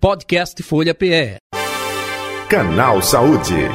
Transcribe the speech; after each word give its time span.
Podcast 0.00 0.62
Folha 0.62 0.94
PE. 0.94 1.36
Canal 2.48 3.02
Saúde. 3.02 3.68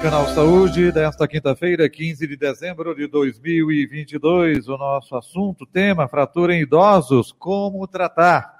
Canal 0.00 0.26
Saúde, 0.28 0.90
desta 0.90 1.28
quinta-feira, 1.28 1.86
15 1.86 2.26
de 2.26 2.34
dezembro 2.34 2.94
de 2.94 3.06
2022. 3.06 4.68
O 4.68 4.78
nosso 4.78 5.14
assunto, 5.14 5.66
tema, 5.66 6.08
fratura 6.08 6.54
em 6.54 6.62
idosos, 6.62 7.30
como 7.30 7.86
tratar. 7.86 8.54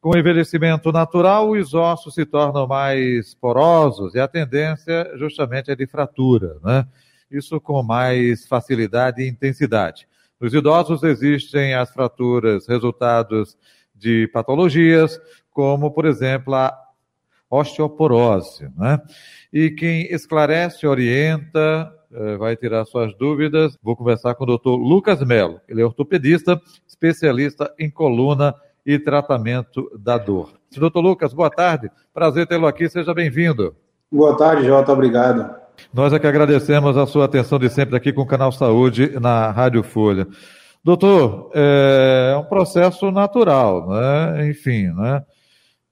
Com 0.00 0.10
o 0.10 0.18
envelhecimento 0.18 0.90
natural, 0.90 1.50
os 1.50 1.72
ossos 1.72 2.14
se 2.14 2.26
tornam 2.26 2.66
mais 2.66 3.32
porosos 3.36 4.16
e 4.16 4.18
a 4.18 4.26
tendência 4.26 5.08
justamente 5.16 5.70
é 5.70 5.76
de 5.76 5.86
fratura, 5.86 6.56
né? 6.64 6.84
Isso 7.30 7.60
com 7.60 7.80
mais 7.80 8.44
facilidade 8.44 9.22
e 9.22 9.28
intensidade. 9.28 10.08
Nos 10.40 10.52
idosos 10.52 11.04
existem 11.04 11.74
as 11.74 11.92
fraturas 11.92 12.66
resultados 12.66 13.56
de 13.94 14.28
patologias, 14.28 15.20
como, 15.50 15.90
por 15.90 16.04
exemplo, 16.04 16.54
a 16.54 16.76
osteoporose, 17.48 18.68
né? 18.76 19.00
E 19.52 19.70
quem 19.70 20.12
esclarece, 20.12 20.86
orienta, 20.86 21.92
eh, 22.12 22.36
vai 22.36 22.56
tirar 22.56 22.84
suas 22.84 23.16
dúvidas. 23.16 23.78
Vou 23.82 23.96
conversar 23.96 24.34
com 24.34 24.44
o 24.44 24.46
doutor 24.46 24.76
Lucas 24.76 25.22
Melo. 25.22 25.60
Ele 25.68 25.80
é 25.80 25.84
ortopedista, 25.84 26.60
especialista 26.86 27.72
em 27.78 27.90
coluna 27.90 28.54
e 28.84 28.98
tratamento 28.98 29.90
da 29.98 30.18
dor. 30.18 30.54
Doutor 30.76 31.00
Lucas, 31.00 31.32
boa 31.32 31.50
tarde. 31.50 31.90
Prazer 32.12 32.46
tê-lo 32.46 32.66
aqui, 32.66 32.88
seja 32.88 33.14
bem-vindo. 33.14 33.74
Boa 34.10 34.36
tarde, 34.36 34.66
Jota, 34.66 34.92
obrigado. 34.92 35.54
Nós 35.92 36.12
é 36.12 36.18
que 36.18 36.26
agradecemos 36.26 36.96
a 36.96 37.06
sua 37.06 37.24
atenção 37.24 37.58
de 37.58 37.68
sempre 37.68 37.96
aqui 37.96 38.12
com 38.12 38.22
o 38.22 38.26
Canal 38.26 38.52
Saúde 38.52 39.18
na 39.20 39.50
Rádio 39.50 39.82
Folha. 39.82 40.26
Doutor, 40.84 41.50
é 41.54 42.36
um 42.36 42.44
processo 42.44 43.10
natural, 43.10 43.88
né? 43.88 44.48
Enfim, 44.50 44.88
né? 44.88 45.24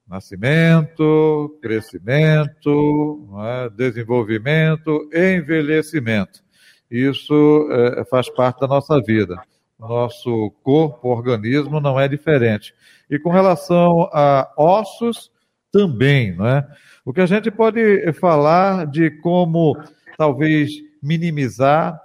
Nascimento, 0.07 1.57
crescimento, 1.61 3.27
né? 3.31 3.69
desenvolvimento, 3.75 5.09
envelhecimento. 5.11 6.43
Isso 6.91 7.67
é, 7.71 8.05
faz 8.05 8.29
parte 8.29 8.59
da 8.59 8.67
nossa 8.67 9.01
vida 9.01 9.41
nosso 9.87 10.51
corpo, 10.63 11.09
organismo 11.09 11.79
não 11.79 11.99
é 11.99 12.07
diferente. 12.07 12.73
E 13.09 13.19
com 13.19 13.29
relação 13.29 14.09
a 14.13 14.51
ossos, 14.57 15.31
também, 15.71 16.35
não 16.35 16.47
é? 16.47 16.67
O 17.03 17.11
que 17.11 17.19
a 17.19 17.25
gente 17.25 17.49
pode 17.51 18.13
falar 18.13 18.85
de 18.85 19.09
como 19.09 19.75
talvez 20.17 20.71
minimizar, 21.01 21.99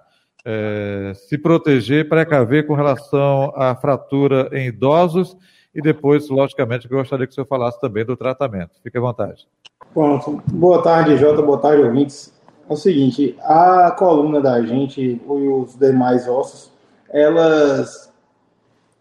é, 0.44 1.12
se 1.14 1.36
proteger, 1.36 2.08
precaver 2.08 2.66
com 2.66 2.74
relação 2.74 3.52
à 3.56 3.74
fratura 3.74 4.48
em 4.52 4.68
idosos 4.68 5.36
e 5.74 5.82
depois, 5.82 6.28
logicamente, 6.28 6.90
eu 6.90 6.96
gostaria 6.96 7.26
que 7.26 7.32
o 7.32 7.34
senhor 7.34 7.46
falasse 7.46 7.80
também 7.80 8.04
do 8.04 8.16
tratamento. 8.16 8.72
Fique 8.82 8.98
à 8.98 9.00
vontade. 9.00 9.46
Pronto. 9.92 10.42
Boa 10.50 10.82
tarde, 10.82 11.16
Jota. 11.16 11.42
Boa 11.42 11.58
tarde, 11.58 11.82
ouvintes. 11.82 12.32
É 12.68 12.72
o 12.72 12.76
seguinte, 12.76 13.36
a 13.40 13.90
coluna 13.92 14.40
da 14.40 14.60
gente 14.60 15.00
e 15.00 15.20
os 15.26 15.74
demais 15.76 16.28
ossos 16.28 16.70
elas 17.08 18.12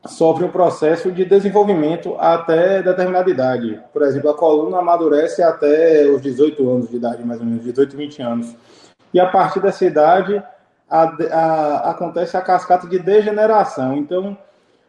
sofrem 0.05 0.47
um 0.47 0.51
processo 0.51 1.11
de 1.11 1.25
desenvolvimento 1.25 2.15
até 2.17 2.81
determinada 2.81 3.29
idade. 3.29 3.81
Por 3.91 4.03
exemplo, 4.03 4.29
a 4.29 4.33
coluna 4.33 4.79
amadurece 4.79 5.43
até 5.43 6.07
os 6.09 6.21
18 6.21 6.69
anos 6.69 6.89
de 6.89 6.95
idade, 6.95 7.25
mais 7.25 7.41
ou 7.41 7.45
menos, 7.45 7.63
18, 7.63 7.97
20 7.97 8.21
anos. 8.21 8.55
E 9.13 9.19
a 9.19 9.25
partir 9.25 9.59
dessa 9.59 9.83
idade, 9.83 10.41
a, 10.89 11.03
a, 11.03 11.89
acontece 11.91 12.37
a 12.37 12.41
cascata 12.41 12.87
de 12.87 12.99
degeneração. 12.99 13.97
Então, 13.97 14.37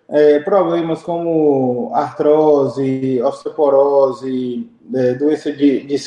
é, 0.08 0.38
problemas 0.40 1.02
como 1.02 1.90
artrose, 1.94 3.20
osteoporose, 3.22 4.70
é, 4.94 5.14
doença 5.14 5.52
de, 5.52 5.84
de 5.84 5.98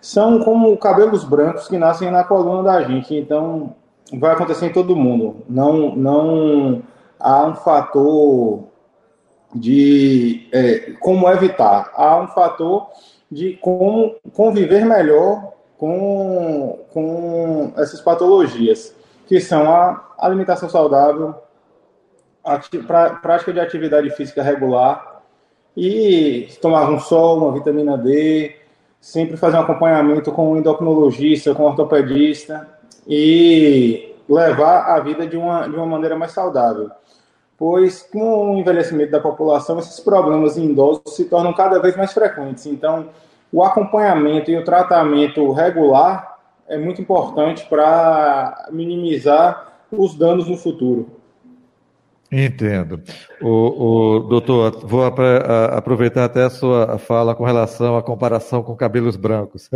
são 0.00 0.42
como 0.42 0.76
cabelos 0.76 1.24
brancos 1.24 1.66
que 1.68 1.78
nascem 1.78 2.10
na 2.10 2.24
coluna 2.24 2.62
da 2.62 2.82
gente. 2.82 3.14
Então, 3.14 3.74
vai 4.12 4.32
acontecer 4.32 4.66
em 4.66 4.72
todo 4.72 4.96
mundo. 4.96 5.42
Não, 5.48 5.94
não 5.96 6.82
há 7.18 7.46
um 7.46 7.54
fator 7.54 8.64
de 9.54 10.48
é, 10.52 10.92
como 11.00 11.28
evitar. 11.28 11.90
Há 11.94 12.20
um 12.20 12.28
fator 12.28 12.88
de 13.30 13.54
como 13.54 14.16
conviver 14.32 14.84
melhor 14.84 15.52
com, 15.78 16.84
com 16.92 17.72
essas 17.76 18.00
patologias, 18.00 18.94
que 19.26 19.40
são 19.40 19.70
a 19.70 20.14
alimentação 20.18 20.68
saudável, 20.68 21.34
a 22.44 22.58
prática 23.22 23.52
de 23.52 23.60
atividade 23.60 24.10
física 24.10 24.42
regular 24.42 25.22
e 25.76 26.48
tomar 26.60 26.90
um 26.90 27.00
sol, 27.00 27.38
uma 27.38 27.52
vitamina 27.52 27.96
D, 27.96 28.54
sempre 29.00 29.36
fazer 29.36 29.56
um 29.56 29.60
acompanhamento 29.60 30.30
com 30.30 30.52
um 30.52 30.56
endocrinologista, 30.56 31.54
com 31.54 31.64
um 31.64 31.66
ortopedista 31.66 32.68
e 33.06 34.14
levar 34.28 34.94
a 34.94 35.00
vida 35.00 35.26
de 35.26 35.36
uma, 35.36 35.68
de 35.68 35.74
uma 35.74 35.86
maneira 35.86 36.16
mais 36.16 36.32
saudável. 36.32 36.90
Pois, 37.56 38.02
com 38.02 38.54
o 38.54 38.58
envelhecimento 38.58 39.12
da 39.12 39.20
população, 39.20 39.78
esses 39.78 40.00
problemas 40.00 40.56
em 40.56 40.70
idosos 40.70 41.14
se 41.14 41.24
tornam 41.26 41.52
cada 41.52 41.78
vez 41.78 41.96
mais 41.96 42.12
frequentes. 42.12 42.66
Então, 42.66 43.08
o 43.54 43.62
acompanhamento 43.62 44.50
e 44.50 44.56
o 44.56 44.64
tratamento 44.64 45.52
regular 45.52 46.38
é 46.68 46.76
muito 46.76 47.00
importante 47.00 47.64
para 47.68 48.66
minimizar 48.72 49.74
os 49.92 50.16
danos 50.16 50.48
no 50.48 50.56
futuro. 50.56 51.20
Entendo. 52.32 53.00
O, 53.40 54.16
o 54.16 54.20
doutor, 54.20 54.84
vou 54.84 55.04
aproveitar 55.04 56.24
até 56.24 56.42
a 56.42 56.50
sua 56.50 56.98
fala 56.98 57.32
com 57.32 57.44
relação 57.44 57.96
à 57.96 58.02
comparação 58.02 58.60
com 58.60 58.74
cabelos 58.74 59.14
brancos. 59.14 59.70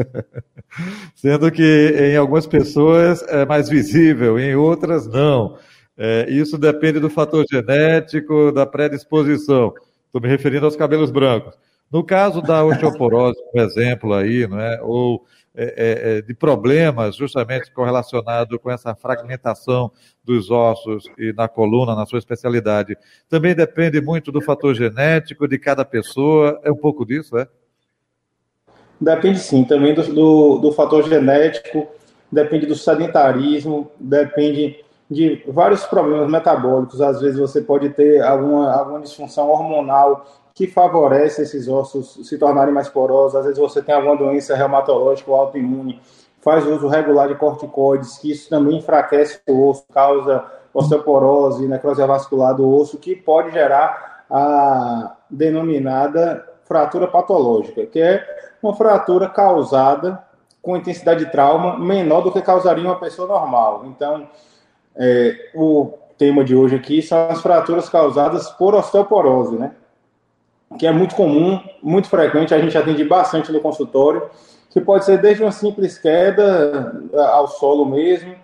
Sendo 1.15 1.49
que 1.53 1.95
em 1.97 2.17
algumas 2.17 2.49
pessoas 2.49 3.23
é 3.29 3.47
mais 3.47 3.69
visível, 3.69 4.41
em 4.41 4.57
outras 4.57 5.07
não. 5.07 5.57
É, 5.97 6.27
isso 6.29 6.59
depende 6.59 6.99
do 6.99 7.09
fator 7.09 7.45
genético, 7.49 8.51
da 8.51 8.67
predisposição. 8.67 9.73
Estou 10.07 10.21
me 10.21 10.27
referindo 10.27 10.67
aos 10.67 10.75
cabelos 10.75 11.13
brancos. 11.13 11.57
No 11.91 12.05
caso 12.05 12.43
da 12.43 12.65
osteoporose, 12.65 13.39
por 13.51 13.61
exemplo, 13.63 14.13
aí, 14.15 14.47
não 14.47 14.61
é? 14.61 14.81
ou 14.83 15.25
é, 15.61 15.65
é, 15.65 16.19
é, 16.19 16.23
de 16.23 16.35
problemas 16.35 17.17
justamente 17.17 17.73
correlacionado 17.73 18.61
com 18.61 18.71
essa 18.71 18.95
fragmentação 18.95 19.91
dos 20.23 20.53
ossos 20.53 21.11
e 21.19 21.33
na 21.33 21.49
coluna, 21.49 21.97
na 21.97 22.07
sua 22.07 22.21
especialidade. 22.21 22.97
Também 23.29 23.57
depende 23.57 24.01
muito 24.01 24.31
do 24.31 24.41
fator 24.41 24.73
genético 24.73 25.49
de 25.49 25.59
cada 25.59 25.85
pessoa, 25.85 26.61
é 26.63 26.71
um 26.71 26.77
pouco 26.77 27.05
disso, 27.05 27.37
é? 27.37 27.49
Depende 29.01 29.41
sim, 29.41 29.65
também 29.65 29.95
do, 29.95 30.03
do, 30.05 30.59
do 30.59 30.73
fator 30.73 31.09
genético, 31.09 31.89
depende 32.31 32.67
do 32.67 32.77
sedentarismo, 32.77 33.91
depende 33.99 34.85
de 35.11 35.43
vários 35.49 35.85
problemas 35.85 36.31
metabólicos. 36.31 37.01
Às 37.01 37.21
vezes 37.21 37.39
você 37.39 37.63
pode 37.63 37.89
ter 37.91 38.23
alguma, 38.23 38.73
alguma 38.73 39.01
disfunção 39.01 39.49
hormonal 39.49 40.25
que 40.59 40.67
favorece 40.67 41.43
esses 41.43 41.69
ossos 41.69 42.19
se 42.29 42.37
tornarem 42.37 42.75
mais 42.75 42.89
porosos. 42.89 43.37
Às 43.37 43.45
vezes 43.45 43.61
você 43.61 43.81
tem 43.81 43.95
alguma 43.95 44.17
doença 44.17 44.57
reumatológica 44.57 45.31
ou 45.31 45.37
autoimune, 45.37 46.03
faz 46.41 46.67
uso 46.67 46.89
regular 46.89 47.29
de 47.29 47.37
corticoides, 47.37 48.19
que 48.19 48.33
isso 48.33 48.51
também 48.51 48.79
enfraquece 48.79 49.41
o 49.49 49.69
osso, 49.69 49.85
causa 49.95 50.45
osteoporose, 50.75 51.69
necrose 51.69 52.05
vascular 52.05 52.57
do 52.57 52.69
osso, 52.69 52.99
que 52.99 53.15
pode 53.15 53.53
gerar 53.53 54.25
a 54.29 55.17
denominada 55.31 56.45
fratura 56.65 57.07
patológica, 57.07 57.87
que 57.87 58.01
é 58.01 58.27
uma 58.61 58.75
fratura 58.75 59.29
causada 59.29 60.21
com 60.61 60.77
intensidade 60.77 61.25
de 61.25 61.31
trauma 61.31 61.79
menor 61.79 62.21
do 62.21 62.33
que 62.33 62.43
causaria 62.43 62.83
uma 62.83 62.99
pessoa 62.99 63.29
normal. 63.29 63.85
Então, 63.87 64.29
é, 64.97 65.53
o 65.55 65.93
tema 66.19 66.43
de 66.43 66.57
hoje 66.57 66.75
aqui 66.75 67.01
são 67.01 67.29
as 67.31 67.41
fraturas 67.41 67.89
causadas 67.89 68.51
por 68.51 68.75
osteoporose, 68.75 69.57
né? 69.57 69.77
Que 70.77 70.87
é 70.87 70.93
muito 70.93 71.15
comum, 71.15 71.61
muito 71.83 72.09
frequente, 72.09 72.53
a 72.53 72.59
gente 72.59 72.77
atende 72.77 73.05
bastante 73.05 73.51
no 73.51 73.61
consultório, 73.61 74.29
que 74.71 74.81
pode 74.81 75.05
ser 75.05 75.19
desde 75.19 75.43
uma 75.43 75.53
simples 75.53 75.99
queda 75.99 77.09
eh, 77.13 77.21
ao 77.21 77.49
solo 77.49 77.87
mesmo, 77.87 78.35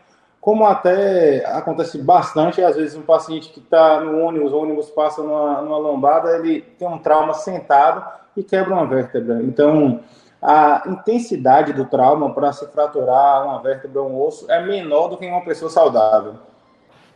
como 0.40 0.64
até 0.64 1.44
acontece 1.46 1.98
bastante, 1.98 2.62
às 2.62 2.76
vezes 2.76 2.96
um 2.96 3.02
paciente 3.02 3.50
que 3.50 3.60
está 3.60 4.00
no 4.00 4.20
ônibus, 4.20 4.52
o 4.52 4.58
ônibus 4.58 4.90
passa 4.90 5.22
numa, 5.22 5.60
numa 5.62 5.78
lombada, 5.78 6.36
ele 6.36 6.62
tem 6.78 6.88
um 6.88 6.98
trauma 6.98 7.34
sentado 7.34 8.04
e 8.36 8.42
quebra 8.42 8.74
uma 8.74 8.86
vértebra. 8.86 9.42
Então, 9.42 10.00
a 10.42 10.82
intensidade 10.86 11.72
do 11.72 11.86
trauma 11.86 12.32
para 12.34 12.52
se 12.52 12.66
fraturar 12.66 13.46
uma 13.46 13.62
vértebra 13.62 14.02
ou 14.02 14.10
um 14.10 14.22
osso 14.22 14.50
é 14.50 14.64
menor 14.64 15.08
do 15.08 15.16
que 15.16 15.24
em 15.24 15.30
uma 15.30 15.44
pessoa 15.44 15.70
saudável. 15.70 16.34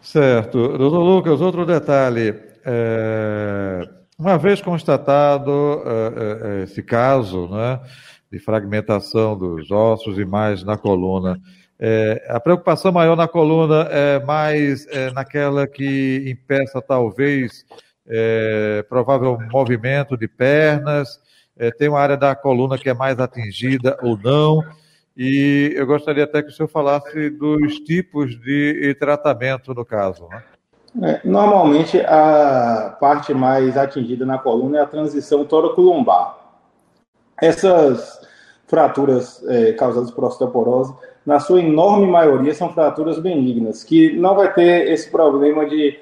Certo. 0.00 0.78
Doutor 0.78 1.00
Lucas, 1.00 1.40
outro 1.40 1.66
detalhe. 1.66 2.34
É 2.64 3.97
uma 4.18 4.36
vez 4.36 4.60
constatado 4.60 5.50
uh, 5.50 6.58
uh, 6.58 6.62
esse 6.64 6.82
caso 6.82 7.48
né, 7.48 7.80
de 8.30 8.38
fragmentação 8.40 9.38
dos 9.38 9.70
ossos 9.70 10.18
e 10.18 10.24
mais 10.24 10.64
na 10.64 10.76
coluna, 10.76 11.40
é, 11.80 12.26
a 12.28 12.40
preocupação 12.40 12.90
maior 12.90 13.16
na 13.16 13.28
coluna 13.28 13.82
é 13.90 14.18
mais 14.24 14.84
é, 14.88 15.12
naquela 15.12 15.64
que 15.64 16.24
impeça, 16.26 16.82
talvez, 16.82 17.64
é, 18.04 18.84
provável 18.88 19.38
movimento 19.52 20.16
de 20.16 20.26
pernas, 20.26 21.20
tem 21.76 21.88
uma 21.88 22.00
área 22.00 22.16
da 22.16 22.36
coluna 22.36 22.78
que 22.78 22.88
é 22.88 22.94
mais 22.94 23.18
atingida 23.18 23.98
ou 24.00 24.16
não. 24.16 24.62
E 25.16 25.72
eu 25.74 25.84
gostaria 25.84 26.22
até 26.22 26.40
que 26.40 26.50
o 26.50 26.52
senhor 26.52 26.68
falasse 26.68 27.30
dos 27.30 27.80
tipos 27.80 28.38
de 28.40 28.94
tratamento 29.00 29.74
no 29.74 29.84
caso. 29.84 30.28
Né? 30.28 30.40
É, 31.02 31.20
normalmente, 31.24 32.00
a 32.00 32.96
parte 33.00 33.32
mais 33.32 33.76
atingida 33.76 34.26
na 34.26 34.38
coluna 34.38 34.78
é 34.78 34.80
a 34.82 34.86
transição 34.86 35.44
tóraco-lombar. 35.44 36.36
Essas 37.40 38.20
fraturas 38.66 39.42
é, 39.46 39.72
causadas 39.72 40.10
por 40.10 40.24
osteoporose, 40.24 40.92
na 41.24 41.38
sua 41.40 41.60
enorme 41.60 42.06
maioria, 42.06 42.54
são 42.54 42.72
fraturas 42.72 43.18
benignas, 43.18 43.84
que 43.84 44.16
não 44.16 44.34
vai 44.34 44.52
ter 44.52 44.90
esse 44.90 45.10
problema 45.10 45.66
de 45.66 45.98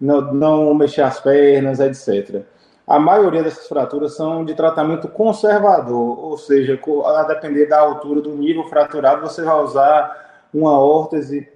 não, 0.00 0.32
não 0.32 0.74
mexer 0.74 1.02
as 1.02 1.20
pernas, 1.20 1.80
etc. 1.80 2.42
A 2.86 2.98
maioria 2.98 3.42
dessas 3.42 3.66
fraturas 3.66 4.14
são 4.14 4.44
de 4.44 4.54
tratamento 4.54 5.08
conservador, 5.08 6.18
ou 6.24 6.38
seja, 6.38 6.78
a 7.06 7.22
depender 7.24 7.66
da 7.66 7.80
altura 7.80 8.20
do 8.20 8.34
nível 8.34 8.64
fraturado, 8.64 9.20
você 9.22 9.42
vai 9.42 9.62
usar 9.62 10.46
uma 10.54 10.78
órtese 10.78 11.48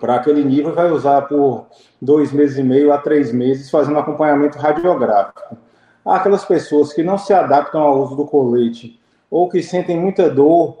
para 0.00 0.16
aquele 0.16 0.44
nível 0.44 0.74
vai 0.74 0.90
usar 0.90 1.22
por 1.22 1.66
dois 2.00 2.32
meses 2.32 2.58
e 2.58 2.62
meio 2.62 2.92
a 2.92 2.98
três 2.98 3.32
meses, 3.32 3.70
fazendo 3.70 3.98
acompanhamento 3.98 4.58
radiográfico. 4.58 5.56
Aquelas 6.04 6.44
pessoas 6.44 6.92
que 6.92 7.02
não 7.02 7.16
se 7.16 7.32
adaptam 7.32 7.80
ao 7.80 8.02
uso 8.02 8.14
do 8.14 8.26
colete 8.26 9.00
ou 9.30 9.48
que 9.48 9.62
sentem 9.62 9.98
muita 9.98 10.28
dor, 10.28 10.76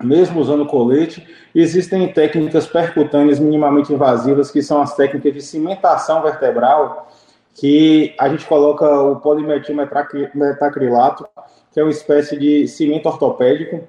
mesmo 0.00 0.40
usando 0.40 0.66
colete, 0.66 1.26
existem 1.54 2.12
técnicas 2.12 2.66
percutâneas 2.66 3.38
minimamente 3.38 3.92
invasivas, 3.92 4.50
que 4.50 4.62
são 4.62 4.80
as 4.80 4.94
técnicas 4.94 5.34
de 5.34 5.42
cimentação 5.42 6.22
vertebral, 6.22 7.08
que 7.54 8.14
a 8.18 8.28
gente 8.28 8.46
coloca 8.46 8.88
o 9.02 9.16
polimetilmetacrilato, 9.16 11.28
que 11.72 11.80
é 11.80 11.82
uma 11.82 11.90
espécie 11.90 12.38
de 12.38 12.66
cimento 12.66 13.06
ortopédico, 13.06 13.86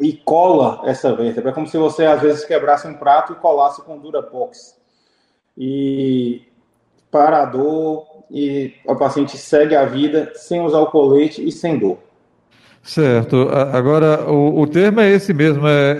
e 0.00 0.12
cola 0.12 0.82
essa 0.84 1.14
vértebra. 1.14 1.50
É 1.50 1.54
como 1.54 1.66
se 1.66 1.76
você, 1.76 2.04
às 2.04 2.20
vezes, 2.20 2.44
quebrasse 2.44 2.86
um 2.86 2.94
prato 2.94 3.32
e 3.32 3.36
colasse 3.36 3.82
com 3.82 3.98
Durapox. 3.98 4.76
E 5.56 6.42
para 7.10 7.42
a 7.42 7.46
dor, 7.46 8.06
e 8.30 8.74
o 8.86 8.94
paciente 8.94 9.36
segue 9.36 9.74
a 9.74 9.84
vida 9.84 10.32
sem 10.34 10.60
usar 10.60 10.80
o 10.80 10.86
colete 10.86 11.46
e 11.46 11.50
sem 11.50 11.78
dor. 11.78 11.98
Certo. 12.82 13.48
Agora, 13.72 14.30
o, 14.30 14.60
o 14.60 14.66
termo 14.66 15.00
é 15.00 15.10
esse 15.10 15.34
mesmo, 15.34 15.66
é, 15.66 15.98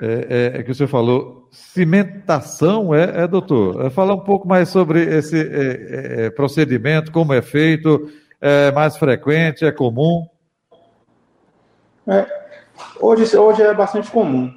é, 0.00 0.08
é, 0.10 0.52
é 0.58 0.62
que 0.62 0.70
o 0.70 0.74
senhor 0.74 0.88
falou, 0.88 1.48
cimentação, 1.50 2.94
é, 2.94 3.22
é 3.22 3.28
doutor? 3.28 3.84
É 3.86 3.90
falar 3.90 4.14
um 4.14 4.20
pouco 4.20 4.48
mais 4.48 4.68
sobre 4.68 5.02
esse 5.02 5.38
é, 5.38 6.26
é, 6.26 6.30
procedimento, 6.30 7.12
como 7.12 7.34
é 7.34 7.42
feito, 7.42 8.10
é 8.40 8.72
mais 8.72 8.96
frequente, 8.96 9.64
é 9.64 9.70
comum? 9.70 10.26
É, 12.06 12.26
hoje, 13.00 13.36
hoje 13.36 13.62
é 13.62 13.74
bastante 13.74 14.10
comum. 14.10 14.52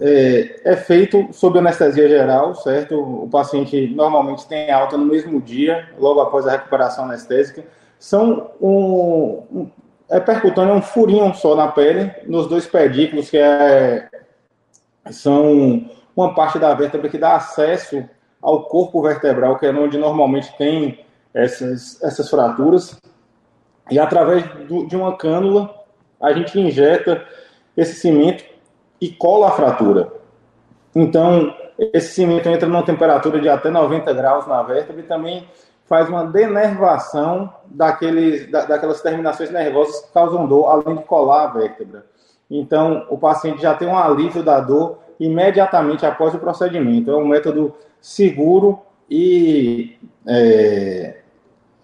É, 0.00 0.60
é, 0.64 0.76
feito 0.76 1.28
sob 1.32 1.58
anestesia 1.58 2.08
geral, 2.08 2.54
certo? 2.54 2.94
O 3.00 3.28
paciente 3.28 3.88
normalmente 3.88 4.46
tem 4.46 4.70
alta 4.70 4.96
no 4.96 5.04
mesmo 5.04 5.40
dia, 5.40 5.88
logo 5.98 6.20
após 6.20 6.46
a 6.46 6.52
recuperação 6.52 7.04
anestésica. 7.04 7.64
São 7.98 8.52
um, 8.60 9.42
um 9.50 9.70
é 10.08 10.20
percutâneo, 10.20 10.74
é 10.74 10.76
um 10.76 10.82
furinho 10.82 11.34
só 11.34 11.56
na 11.56 11.68
pele, 11.68 12.12
nos 12.26 12.46
dois 12.46 12.66
pedículos, 12.66 13.30
que 13.30 13.38
é, 13.38 14.08
são 15.10 15.88
uma 16.14 16.34
parte 16.34 16.58
da 16.58 16.74
vértebra 16.74 17.08
que 17.08 17.18
dá 17.18 17.34
acesso 17.34 18.04
ao 18.40 18.64
corpo 18.64 19.00
vertebral, 19.00 19.58
que 19.58 19.66
é 19.66 19.70
onde 19.70 19.96
normalmente 19.96 20.54
tem 20.58 21.04
essas, 21.32 22.00
essas 22.02 22.28
fraturas. 22.28 23.00
E 23.90 23.98
através 23.98 24.44
do, 24.66 24.86
de 24.86 24.96
uma 24.96 25.16
cânula, 25.16 25.81
a 26.22 26.32
gente 26.32 26.58
injeta 26.58 27.26
esse 27.76 27.94
cimento 27.96 28.44
e 29.00 29.10
cola 29.10 29.48
a 29.48 29.52
fratura. 29.52 30.12
Então, 30.94 31.52
esse 31.92 32.14
cimento 32.14 32.48
entra 32.48 32.68
numa 32.68 32.84
temperatura 32.84 33.40
de 33.40 33.48
até 33.48 33.70
90 33.70 34.12
graus 34.12 34.46
na 34.46 34.62
vértebra 34.62 35.02
e 35.02 35.06
também 35.06 35.48
faz 35.86 36.08
uma 36.08 36.24
denervação 36.24 37.52
daqueles, 37.66 38.50
da, 38.50 38.64
daquelas 38.64 39.02
terminações 39.02 39.50
nervosas 39.50 40.00
que 40.00 40.12
causam 40.12 40.46
dor, 40.46 40.66
além 40.66 40.96
de 40.96 41.04
colar 41.04 41.44
a 41.44 41.46
vértebra. 41.48 42.06
Então, 42.48 43.06
o 43.10 43.18
paciente 43.18 43.60
já 43.60 43.74
tem 43.74 43.88
um 43.88 43.96
alívio 43.96 44.42
da 44.42 44.60
dor 44.60 44.98
imediatamente 45.18 46.06
após 46.06 46.34
o 46.34 46.38
procedimento. 46.38 47.10
É 47.10 47.16
um 47.16 47.26
método 47.26 47.74
seguro 48.00 48.80
e, 49.10 49.98
é, 50.26 51.16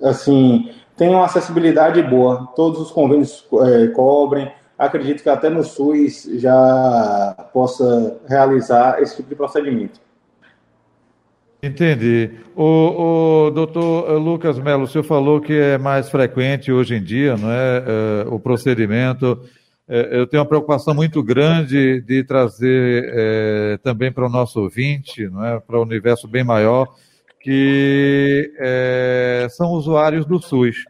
assim, 0.02 0.72
tem 0.98 1.08
uma 1.08 1.24
acessibilidade 1.24 2.02
boa. 2.02 2.48
Todos 2.56 2.80
os 2.80 2.90
convênios 2.90 3.46
é, 3.62 3.86
cobrem. 3.88 4.50
Acredito 4.76 5.22
que 5.22 5.28
até 5.28 5.48
no 5.48 5.64
SUS 5.64 6.28
já 6.34 7.48
possa 7.52 8.20
realizar 8.28 9.00
esse 9.00 9.16
tipo 9.16 9.28
de 9.28 9.36
procedimento. 9.36 10.00
Entendi. 11.62 12.30
O, 12.54 13.46
o 13.46 13.50
doutor 13.50 14.12
Lucas 14.18 14.58
Melo, 14.58 14.84
o 14.84 14.86
senhor 14.86 15.04
falou 15.04 15.40
que 15.40 15.52
é 15.52 15.78
mais 15.78 16.08
frequente 16.08 16.70
hoje 16.70 16.96
em 16.96 17.02
dia, 17.02 17.36
não 17.36 17.50
é, 17.50 17.84
é 17.84 18.28
o 18.28 18.38
procedimento. 18.38 19.40
É, 19.88 20.20
eu 20.20 20.26
tenho 20.26 20.42
uma 20.42 20.48
preocupação 20.48 20.94
muito 20.94 21.22
grande 21.22 22.00
de 22.02 22.22
trazer 22.22 23.80
também 23.82 24.12
para 24.12 24.26
o 24.26 24.28
nosso 24.28 24.60
ouvinte, 24.60 25.28
não 25.28 25.44
é, 25.44 25.58
para 25.58 25.78
o 25.78 25.82
universo 25.82 26.28
bem 26.28 26.44
maior, 26.44 26.88
que 27.40 28.52
é, 28.58 29.46
são 29.50 29.70
usuários 29.72 30.26
do 30.26 30.40
SUS. 30.40 30.84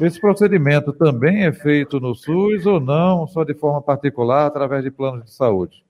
Esse 0.00 0.20
procedimento 0.20 0.92
também 0.92 1.44
é 1.44 1.52
feito 1.52 2.00
no 2.00 2.14
SUS 2.14 2.64
ou 2.66 2.80
não, 2.80 3.26
só 3.26 3.44
de 3.44 3.54
forma 3.54 3.82
particular, 3.82 4.46
através 4.46 4.82
de 4.82 4.90
planos 4.90 5.24
de 5.24 5.32
saúde? 5.32 5.84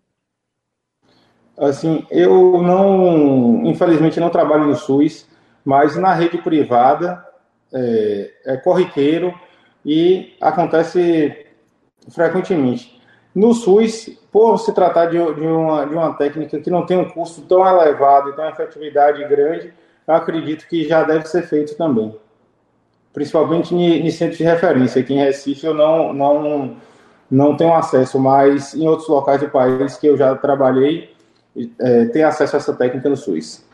Assim, 1.57 2.05
eu 2.11 2.61
não, 2.61 3.63
infelizmente, 3.65 4.19
não 4.19 4.31
trabalho 4.31 4.67
no 4.67 4.75
SUS, 4.75 5.29
mas 5.65 5.97
na 5.97 6.13
rede 6.13 6.39
privada 6.39 7.25
é, 7.73 8.31
é 8.47 8.57
corriqueiro 8.57 9.33
e 9.87 10.35
acontece 10.41 11.47
frequentemente. 12.11 13.01
No 13.33 13.55
SUS, 13.55 14.09
por 14.33 14.59
se 14.59 14.73
tratar 14.73 15.07
de, 15.07 15.19
de, 15.35 15.47
uma, 15.47 15.85
de 15.85 15.95
uma 15.95 16.15
técnica 16.15 16.59
que 16.61 16.71
não 16.71 16.85
tem 16.85 16.99
um 16.99 17.09
custo 17.09 17.43
tão 17.43 17.67
elevado 17.67 18.31
e 18.31 18.33
tem 18.33 18.45
uma 18.45 18.51
efetividade 18.51 19.25
grande, 19.29 19.73
eu 20.07 20.15
acredito 20.15 20.67
que 20.69 20.87
já 20.87 21.03
deve 21.03 21.27
ser 21.27 21.43
feito 21.43 21.77
também. 21.77 22.15
Principalmente 23.13 23.75
em, 23.75 24.07
em 24.07 24.11
centros 24.11 24.39
de 24.39 24.45
referência. 24.45 25.01
Aqui 25.01 25.15
em 25.15 25.19
Recife 25.19 25.67
eu 25.67 25.75
não, 25.75 26.13
não, 26.13 26.77
não 27.31 27.57
tenho 27.57 27.75
acesso, 27.75 28.19
mas 28.19 28.75
em 28.75 28.87
outros 28.87 29.09
locais 29.09 29.41
do 29.41 29.49
país 29.49 29.97
que 29.97 30.07
eu 30.07 30.17
já 30.17 30.35
trabalhei, 30.35 31.15
é, 31.79 32.07
tem 32.07 32.25
acesso 32.25 32.57
a 32.57 32.59
essa 32.59 32.75
técnica 32.75 33.09
no 33.09 33.17
SUS. 33.17 33.65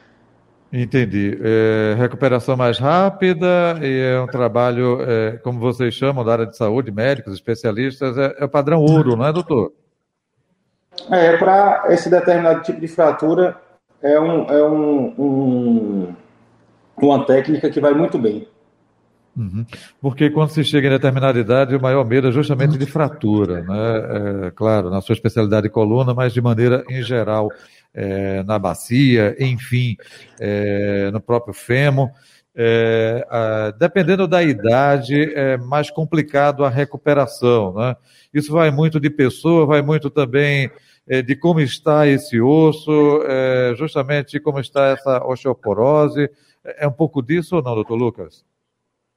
Entendi. 0.72 1.36
É, 1.42 1.94
recuperação 1.98 2.56
mais 2.56 2.78
rápida 2.78 3.78
e 3.82 4.14
é 4.14 4.20
um 4.20 4.26
trabalho, 4.26 5.02
é, 5.02 5.32
como 5.38 5.58
vocês 5.58 5.92
chamam, 5.94 6.24
da 6.24 6.32
área 6.32 6.46
de 6.46 6.56
saúde, 6.56 6.92
médicos, 6.92 7.34
especialistas, 7.34 8.16
é, 8.16 8.36
é 8.38 8.44
o 8.44 8.48
padrão 8.48 8.80
ouro, 8.80 9.16
não 9.16 9.26
é, 9.26 9.32
doutor? 9.32 9.72
É, 11.10 11.36
para 11.36 11.86
esse 11.88 12.08
determinado 12.08 12.62
tipo 12.62 12.80
de 12.80 12.86
fratura, 12.86 13.56
é, 14.00 14.20
um, 14.20 14.44
é 14.48 14.64
um, 14.64 15.14
um, 15.18 16.16
uma 17.06 17.24
técnica 17.24 17.70
que 17.70 17.80
vai 17.80 17.94
muito 17.94 18.18
bem. 18.18 18.46
Uhum. 19.36 19.64
Porque 20.00 20.28
quando 20.28 20.50
se 20.50 20.64
chega 20.64 20.88
em 20.88 20.90
determinada 20.90 21.38
idade, 21.38 21.76
o 21.76 21.80
maior 21.80 22.04
medo 22.04 22.28
é 22.28 22.32
justamente 22.32 22.76
de 22.76 22.86
fratura, 22.86 23.62
né? 23.62 24.46
É, 24.46 24.50
claro, 24.50 24.90
na 24.90 25.00
sua 25.00 25.12
especialidade 25.12 25.64
de 25.64 25.70
coluna, 25.70 26.12
mas 26.12 26.32
de 26.32 26.40
maneira 26.40 26.84
em 26.88 27.02
geral, 27.02 27.48
é, 27.94 28.42
na 28.42 28.58
bacia, 28.58 29.36
enfim, 29.38 29.96
é, 30.38 31.10
no 31.12 31.20
próprio 31.20 31.54
fêmur. 31.54 32.10
É, 32.54 33.24
a, 33.30 33.70
dependendo 33.78 34.26
da 34.26 34.42
idade, 34.42 35.32
é 35.34 35.56
mais 35.56 35.90
complicado 35.90 36.64
a 36.64 36.68
recuperação, 36.68 37.74
né? 37.74 37.96
Isso 38.34 38.52
vai 38.52 38.70
muito 38.70 38.98
de 39.00 39.08
pessoa, 39.08 39.64
vai 39.64 39.80
muito 39.80 40.10
também 40.10 40.70
é, 41.08 41.22
de 41.22 41.34
como 41.36 41.60
está 41.60 42.06
esse 42.06 42.40
osso, 42.40 43.22
é, 43.26 43.74
justamente 43.76 44.38
como 44.40 44.60
está 44.60 44.88
essa 44.88 45.24
osteoporose. 45.24 46.28
É 46.64 46.86
um 46.86 46.92
pouco 46.92 47.22
disso 47.22 47.56
ou 47.56 47.62
não, 47.62 47.74
doutor 47.74 47.96
Lucas? 47.96 48.44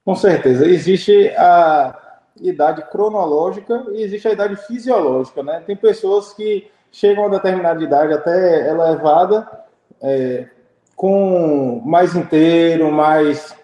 Com 0.06 0.16
certeza. 0.16 0.66
Existe 0.66 1.30
a 1.38 2.22
idade 2.42 2.82
cronológica 2.90 3.86
e 3.92 4.02
existe 4.02 4.28
a 4.28 4.32
idade 4.32 4.56
fisiológica, 4.56 5.44
né? 5.44 5.62
Tem 5.66 5.76
pessoas 5.76 6.34
que 6.34 6.70
chegam 6.92 7.26
a 7.26 7.30
determinada 7.30 7.84
idade 7.84 8.14
até 8.14 8.70
elevada, 8.70 9.48
é, 10.02 10.48
com 10.96 11.82
mais 11.86 12.16
inteiro, 12.16 12.92
mais 12.92 13.56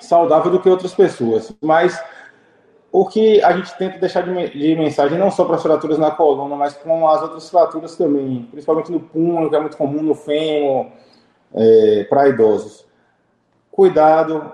saudável 0.00 0.50
do 0.50 0.60
que 0.60 0.68
outras 0.68 0.94
pessoas. 0.94 1.54
Mas 1.60 2.02
o 2.92 3.04
que 3.06 3.42
a 3.42 3.52
gente 3.52 3.76
tenta 3.76 3.98
deixar 3.98 4.22
de, 4.22 4.50
de 4.50 4.74
mensagem 4.76 5.18
não 5.18 5.30
só 5.30 5.44
para 5.44 5.56
as 5.56 5.62
fraturas 5.62 5.98
na 5.98 6.10
coluna, 6.10 6.56
mas 6.56 6.74
com 6.74 7.08
as 7.08 7.20
outras 7.22 7.48
fraturas 7.50 7.96
também, 7.96 8.48
principalmente 8.50 8.92
no 8.92 9.00
punho, 9.00 9.50
que 9.50 9.56
é 9.56 9.60
muito 9.60 9.76
comum 9.76 10.02
no 10.02 10.14
fêmur, 10.14 10.86
é, 11.56 12.04
para 12.04 12.28
idosos. 12.28 12.86
Cuidado, 13.72 14.52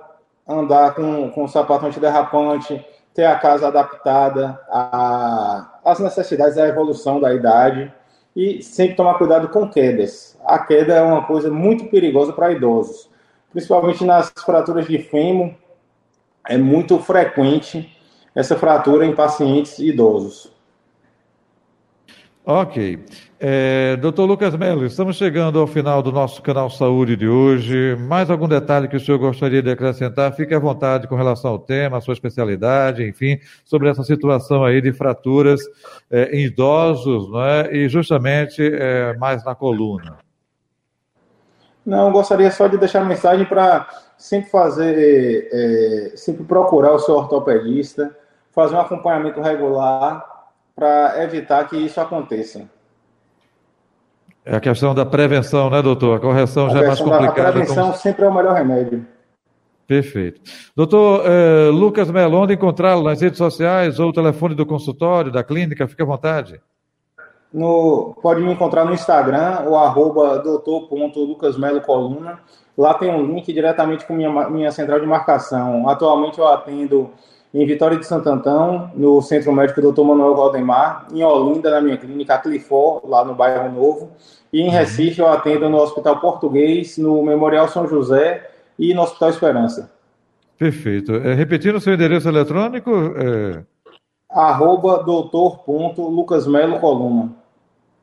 andar 0.48 0.94
com, 0.94 1.30
com 1.30 1.48
sapato 1.48 1.86
antiderrapante, 1.86 2.84
ter 3.14 3.24
a 3.24 3.38
casa 3.38 3.68
adaptada 3.68 4.58
às 5.84 5.98
necessidades 5.98 6.56
da 6.56 6.66
evolução 6.66 7.20
da 7.20 7.34
idade 7.34 7.92
e 8.34 8.62
sempre 8.62 8.96
tomar 8.96 9.18
cuidado 9.18 9.48
com 9.48 9.68
quedas. 9.68 10.38
A 10.44 10.58
queda 10.58 10.94
é 10.94 11.02
uma 11.02 11.24
coisa 11.26 11.50
muito 11.50 11.86
perigosa 11.86 12.32
para 12.32 12.52
idosos, 12.52 13.10
principalmente 13.50 14.04
nas 14.04 14.32
fraturas 14.44 14.86
de 14.86 14.98
fêmur, 14.98 15.54
é 16.48 16.56
muito 16.56 16.98
frequente 16.98 17.96
essa 18.34 18.56
fratura 18.56 19.04
em 19.06 19.14
pacientes 19.14 19.78
idosos. 19.78 20.50
Ok. 22.44 22.98
É, 23.38 23.96
doutor 23.98 24.24
Lucas 24.24 24.56
Melo, 24.56 24.84
estamos 24.84 25.14
chegando 25.14 25.60
ao 25.60 25.66
final 25.66 26.02
do 26.02 26.10
nosso 26.10 26.42
canal 26.42 26.68
Saúde 26.68 27.14
de 27.14 27.28
hoje. 27.28 27.94
Mais 28.00 28.30
algum 28.30 28.48
detalhe 28.48 28.88
que 28.88 28.96
o 28.96 29.00
senhor 29.00 29.18
gostaria 29.18 29.62
de 29.62 29.70
acrescentar? 29.70 30.32
Fique 30.32 30.52
à 30.52 30.58
vontade 30.58 31.06
com 31.06 31.14
relação 31.14 31.52
ao 31.52 31.58
tema, 31.60 31.98
a 31.98 32.00
sua 32.00 32.14
especialidade, 32.14 33.06
enfim, 33.06 33.38
sobre 33.64 33.88
essa 33.88 34.02
situação 34.02 34.64
aí 34.64 34.80
de 34.80 34.92
fraturas 34.92 35.60
é, 36.10 36.36
em 36.36 36.46
idosos, 36.46 37.30
não 37.30 37.44
é? 37.44 37.72
E 37.72 37.88
justamente 37.88 38.60
é, 38.60 39.16
mais 39.18 39.44
na 39.44 39.54
coluna. 39.54 40.18
Não, 41.86 42.10
gostaria 42.10 42.50
só 42.50 42.66
de 42.66 42.76
deixar 42.76 43.04
mensagem 43.04 43.46
para 43.46 43.86
sempre 44.18 44.50
fazer, 44.50 45.48
é, 45.52 46.16
sempre 46.16 46.42
procurar 46.42 46.90
o 46.90 46.98
seu 46.98 47.14
ortopedista, 47.14 48.10
fazer 48.50 48.74
um 48.74 48.80
acompanhamento 48.80 49.40
regular 49.40 50.31
para 50.74 51.22
evitar 51.22 51.68
que 51.68 51.76
isso 51.76 52.00
aconteça. 52.00 52.68
É 54.44 54.56
a 54.56 54.60
questão 54.60 54.94
da 54.94 55.06
prevenção, 55.06 55.70
né, 55.70 55.80
doutor? 55.80 56.16
A 56.16 56.20
correção 56.20 56.66
a 56.66 56.70
já 56.70 56.82
é 56.82 56.86
mais 56.88 57.00
complicada. 57.00 57.48
A 57.48 57.52
prevenção 57.52 57.86
como... 57.86 57.96
sempre 57.96 58.24
é 58.24 58.28
o 58.28 58.34
melhor 58.34 58.54
remédio. 58.54 59.06
Perfeito. 59.86 60.40
Doutor 60.74 61.22
eh, 61.24 61.68
Lucas 61.70 62.10
Melo, 62.10 62.38
onde 62.38 62.54
encontrá-lo? 62.54 63.04
Nas 63.04 63.20
redes 63.20 63.38
sociais 63.38 64.00
ou 64.00 64.08
o 64.08 64.12
telefone 64.12 64.54
do 64.54 64.66
consultório, 64.66 65.30
da 65.30 65.44
clínica? 65.44 65.86
Fique 65.86 66.02
à 66.02 66.06
vontade. 66.06 66.60
No, 67.52 68.16
pode 68.22 68.40
me 68.40 68.50
encontrar 68.50 68.84
no 68.84 68.94
Instagram, 68.94 69.64
o 69.68 69.76
arroba 69.76 70.38
doutor.lucasmelocoluna. 70.38 72.40
Lá 72.76 72.94
tem 72.94 73.10
um 73.10 73.26
link 73.26 73.52
diretamente 73.52 74.06
com 74.06 74.14
minha, 74.14 74.48
minha 74.48 74.72
central 74.72 74.98
de 74.98 75.06
marcação. 75.06 75.88
Atualmente 75.88 76.38
eu 76.38 76.48
atendo 76.48 77.10
em 77.54 77.66
Vitória 77.66 77.98
de 77.98 78.06
Santo 78.06 78.28
Antão, 78.28 78.90
no 78.94 79.20
Centro 79.20 79.52
Médico 79.52 79.80
Dr. 79.80 80.02
Manuel 80.02 80.34
Valdemar, 80.34 81.06
em 81.12 81.22
Olinda, 81.22 81.70
na 81.70 81.80
minha 81.80 81.98
clínica 81.98 82.38
Clifor, 82.38 83.02
lá 83.06 83.24
no 83.24 83.34
bairro 83.34 83.70
Novo, 83.70 84.10
e 84.52 84.60
em 84.60 84.66
uhum. 84.66 84.70
Recife 84.70 85.20
eu 85.20 85.28
atendo 85.28 85.68
no 85.68 85.76
Hospital 85.78 86.18
Português, 86.18 86.96
no 86.96 87.22
Memorial 87.22 87.68
São 87.68 87.86
José 87.86 88.48
e 88.78 88.94
no 88.94 89.02
Hospital 89.02 89.30
Esperança. 89.30 89.92
Perfeito. 90.58 91.14
É, 91.16 91.34
repetindo 91.34 91.76
o 91.76 91.80
seu 91.80 91.92
endereço 91.92 92.28
eletrônico? 92.28 92.90
É... 93.16 93.64
Arroba 94.30 95.02
doutor.lucasmelo 95.02 96.80
Coluna. 96.80 97.30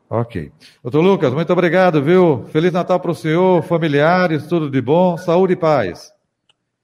Ok. 0.10 0.52
Doutor 0.84 1.02
Lucas, 1.02 1.34
muito 1.34 1.54
obrigado, 1.54 2.02
viu? 2.02 2.46
Feliz 2.52 2.72
Natal 2.72 3.00
para 3.00 3.12
o 3.12 3.16
senhor, 3.16 3.62
familiares, 3.64 4.48
tudo 4.48 4.70
de 4.70 4.82
bom, 4.82 5.18
saúde 5.18 5.54
e 5.54 5.56
paz. 5.56 6.12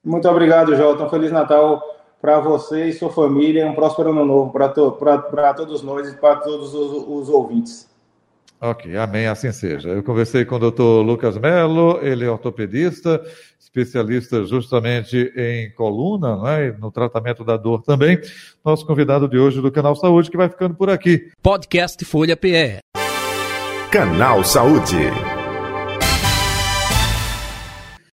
Muito 0.04 0.28
obrigado, 0.28 0.76
Jota. 0.76 1.08
Feliz 1.08 1.32
Natal 1.32 1.82
para 2.20 2.40
você 2.40 2.86
e 2.86 2.92
sua 2.92 3.10
família. 3.10 3.66
Um 3.66 3.74
próspero 3.74 4.10
ano 4.10 4.24
novo 4.24 4.52
para 4.52 4.68
to 4.68 4.98
todos 5.56 5.82
nós 5.82 6.08
e 6.08 6.16
para 6.16 6.36
todos 6.36 6.74
os, 6.74 7.06
os, 7.08 7.28
ouvintes. 7.28 7.88
Ok, 8.60 8.96
amém, 8.96 9.26
assim 9.26 9.52
seja. 9.52 9.90
Eu 9.90 10.02
conversei 10.02 10.44
com 10.44 10.56
o 10.56 10.58
doutor 10.58 11.02
Lucas 11.04 11.36
Melo, 11.36 11.98
ele 12.00 12.24
é 12.24 12.30
ortopedista, 12.30 13.22
especialista 13.60 14.44
justamente 14.44 15.30
em 15.36 15.70
coluna, 15.72 16.36
né, 16.42 16.74
no 16.78 16.90
tratamento 16.90 17.44
da 17.44 17.58
dor 17.58 17.82
também. 17.82 18.18
Nosso 18.64 18.86
convidado 18.86 19.28
de 19.28 19.38
hoje 19.38 19.60
do 19.60 19.70
Canal 19.70 19.94
Saúde, 19.94 20.30
que 20.30 20.38
vai 20.38 20.48
ficando 20.48 20.74
por 20.74 20.88
aqui. 20.88 21.30
Podcast 21.42 22.02
Folha 22.06 22.36
PE. 22.36 22.78
Canal 23.90 24.42
Saúde. 24.42 25.35